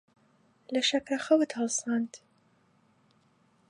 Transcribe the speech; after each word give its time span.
لە 0.73 0.81
شەکرەخەوت 0.89 1.51
هەڵساند. 1.57 2.13